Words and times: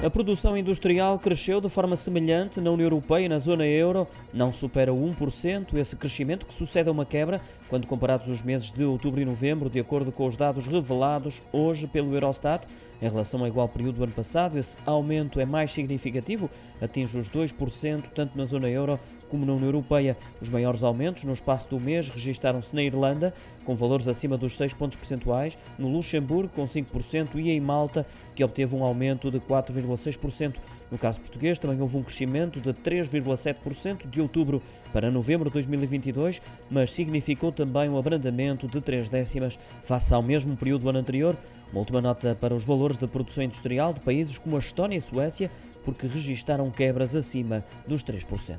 A 0.00 0.08
produção 0.08 0.56
industrial 0.56 1.18
cresceu 1.18 1.60
de 1.60 1.68
forma 1.68 1.96
semelhante 1.96 2.60
na 2.60 2.70
União 2.70 2.86
Europeia 2.86 3.26
e 3.26 3.28
na 3.28 3.40
zona 3.40 3.66
euro, 3.66 4.06
não 4.32 4.52
supera 4.52 4.92
1%, 4.92 5.74
esse 5.74 5.96
crescimento 5.96 6.46
que 6.46 6.54
sucede 6.54 6.88
a 6.88 6.92
uma 6.92 7.04
quebra 7.04 7.40
quando 7.68 7.86
comparados 7.86 8.28
os 8.28 8.40
meses 8.40 8.70
de 8.70 8.84
outubro 8.84 9.20
e 9.20 9.24
novembro, 9.24 9.68
de 9.68 9.80
acordo 9.80 10.12
com 10.12 10.26
os 10.26 10.36
dados 10.36 10.68
revelados 10.68 11.42
hoje 11.52 11.88
pelo 11.88 12.14
Eurostat. 12.14 12.64
Em 13.00 13.08
relação 13.08 13.40
ao 13.40 13.46
igual 13.46 13.68
período 13.68 13.96
do 13.96 14.04
ano 14.04 14.12
passado, 14.12 14.58
esse 14.58 14.76
aumento 14.84 15.38
é 15.38 15.44
mais 15.44 15.70
significativo, 15.70 16.50
atinge 16.80 17.16
os 17.16 17.30
2%, 17.30 18.04
tanto 18.12 18.36
na 18.36 18.44
zona 18.44 18.68
euro 18.68 18.98
como 19.28 19.46
na 19.46 19.52
União 19.52 19.68
Europeia. 19.68 20.16
Os 20.40 20.48
maiores 20.48 20.82
aumentos 20.82 21.22
no 21.22 21.32
espaço 21.32 21.68
do 21.68 21.78
mês 21.78 22.08
registaram-se 22.08 22.74
na 22.74 22.82
Irlanda, 22.82 23.32
com 23.64 23.76
valores 23.76 24.08
acima 24.08 24.36
dos 24.36 24.56
6 24.56 24.74
pontos 24.74 24.96
percentuais, 24.96 25.56
no 25.78 25.88
Luxemburgo, 25.88 26.50
com 26.54 26.64
5%, 26.64 27.36
e 27.36 27.50
em 27.50 27.60
Malta, 27.60 28.04
que 28.34 28.42
obteve 28.42 28.74
um 28.74 28.82
aumento 28.82 29.30
de 29.30 29.38
4,6%. 29.88 30.56
No 30.90 30.98
caso 30.98 31.20
português, 31.20 31.58
também 31.58 31.80
houve 31.80 31.96
um 31.96 32.02
crescimento 32.02 32.60
de 32.60 32.72
3,7% 32.72 34.08
de 34.08 34.20
outubro 34.20 34.62
para 34.92 35.10
novembro 35.10 35.48
de 35.48 35.54
2022, 35.54 36.40
mas 36.70 36.92
significou 36.92 37.52
também 37.52 37.88
um 37.88 37.98
abrandamento 37.98 38.66
de 38.66 38.80
3 38.80 39.08
décimas 39.08 39.58
face 39.84 40.14
ao 40.14 40.22
mesmo 40.22 40.56
período 40.56 40.82
do 40.82 40.88
ano 40.88 40.98
anterior. 40.98 41.36
Uma 41.70 41.80
última 41.80 42.00
nota 42.00 42.34
para 42.34 42.54
os 42.54 42.64
valores 42.64 42.96
da 42.96 43.06
produção 43.06 43.44
industrial 43.44 43.92
de 43.92 44.00
países 44.00 44.38
como 44.38 44.56
a 44.56 44.60
Estónia 44.60 44.96
e 44.96 44.98
a 44.98 45.02
Suécia, 45.02 45.50
porque 45.84 46.06
registaram 46.06 46.70
quebras 46.70 47.14
acima 47.14 47.64
dos 47.86 48.02
3%. 48.02 48.58